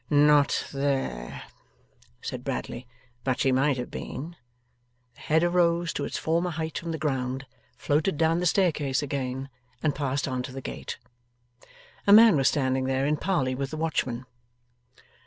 'Not 0.09 0.65
there,' 0.73 1.43
said 2.23 2.43
Bradley; 2.43 2.87
'but 3.23 3.39
she 3.39 3.51
might 3.51 3.77
have 3.77 3.91
been.' 3.91 4.35
The 5.13 5.19
head 5.21 5.43
arose 5.43 5.93
to 5.93 6.05
its 6.05 6.17
former 6.17 6.49
height 6.49 6.79
from 6.79 6.91
the 6.91 6.97
ground, 6.97 7.45
floated 7.77 8.17
down 8.17 8.39
the 8.39 8.47
stair 8.47 8.71
case 8.71 9.03
again, 9.03 9.47
and 9.83 9.93
passed 9.93 10.27
on 10.27 10.41
to 10.41 10.51
the 10.51 10.59
gate. 10.59 10.97
A 12.07 12.11
man 12.13 12.35
was 12.35 12.47
standing 12.49 12.85
there, 12.85 13.05
in 13.05 13.17
parley 13.17 13.53
with 13.53 13.69
the 13.69 13.77
watchman. 13.77 14.25